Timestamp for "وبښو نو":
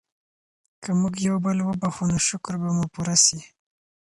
1.61-2.17